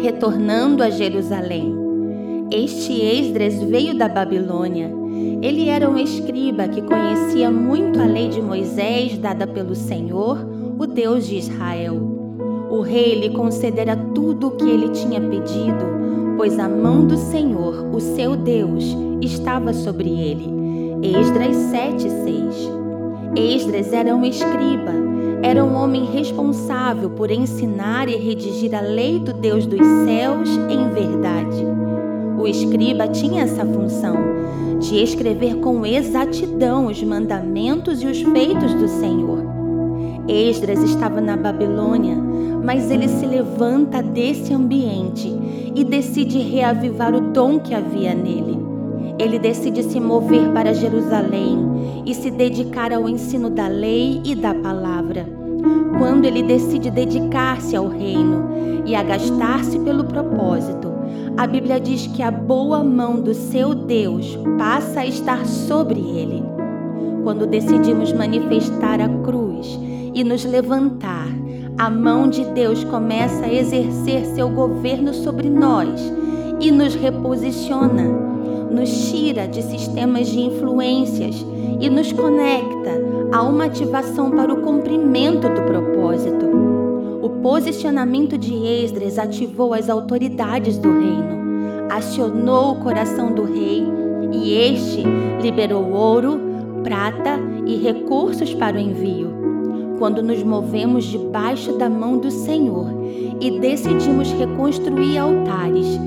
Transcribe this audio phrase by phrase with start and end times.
[0.00, 1.74] retornando a Jerusalém.
[2.50, 4.90] Este Esdras veio da Babilônia.
[5.42, 10.38] Ele era um escriba que conhecia muito a lei de Moisés dada pelo Senhor,
[10.78, 11.96] o Deus de Israel.
[12.70, 15.84] O rei lhe concedera tudo o que ele tinha pedido,
[16.36, 18.84] pois a mão do Senhor, o seu Deus,
[19.20, 20.46] estava sobre ele.
[21.02, 22.70] Esdras 7:6.
[23.36, 24.92] Esdras era um escriba,
[25.40, 30.88] era um homem responsável por ensinar e redigir a lei do Deus dos céus em
[30.90, 31.64] verdade.
[32.36, 34.16] O escriba tinha essa função
[34.80, 39.44] de escrever com exatidão os mandamentos e os feitos do Senhor.
[40.26, 42.16] Esdras estava na Babilônia,
[42.64, 45.32] mas ele se levanta desse ambiente
[45.74, 48.59] e decide reavivar o dom que havia nele.
[49.20, 54.54] Ele decide se mover para Jerusalém e se dedicar ao ensino da lei e da
[54.54, 55.28] palavra.
[55.98, 60.88] Quando ele decide dedicar-se ao reino e agastar-se pelo propósito,
[61.36, 66.42] a Bíblia diz que a boa mão do seu Deus passa a estar sobre ele.
[67.22, 69.78] Quando decidimos manifestar a cruz
[70.14, 71.28] e nos levantar,
[71.76, 76.00] a mão de Deus começa a exercer seu governo sobre nós
[76.58, 78.29] e nos reposiciona
[78.70, 81.44] nos tira de sistemas de influências
[81.80, 83.00] e nos conecta
[83.32, 86.46] a uma ativação para o cumprimento do propósito.
[87.22, 93.84] O posicionamento de Esdras ativou as autoridades do reino, acionou o coração do rei
[94.32, 95.04] e este
[95.42, 96.40] liberou ouro,
[96.82, 99.40] prata e recursos para o envio
[100.00, 102.86] quando nos movemos debaixo da mão do Senhor
[103.38, 105.99] e decidimos reconstruir altares,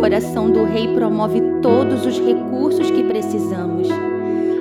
[0.00, 3.86] coração do Rei promove todos os recursos que precisamos.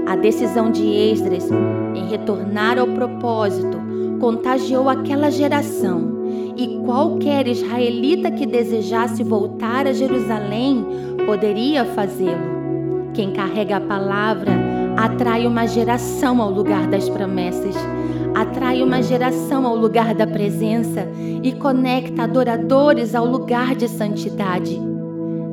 [0.06, 1.50] A decisão de Esdras
[1.96, 3.80] em retornar ao propósito
[4.20, 6.20] contagiou aquela geração
[6.58, 10.86] e qualquer israelita que desejasse voltar a Jerusalém
[11.26, 12.60] poderia fazê-lo.
[13.14, 14.52] Quem carrega a palavra
[14.98, 17.76] atrai uma geração ao lugar das promessas
[18.36, 21.08] atrai uma geração ao lugar da presença
[21.44, 24.99] e conecta adoradores ao lugar de santidade.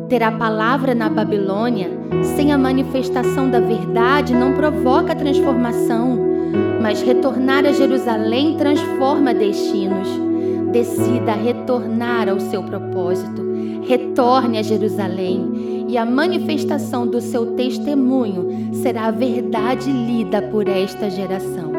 [0.09, 1.91] Ter a palavra na Babilônia,
[2.37, 6.17] sem a manifestação da verdade, não provoca transformação,
[6.81, 10.09] mas retornar a Jerusalém transforma destinos.
[10.71, 13.45] Decida retornar ao seu propósito.
[13.83, 21.11] Retorne a Jerusalém e a manifestação do seu testemunho será a verdade lida por esta
[21.11, 21.76] geração.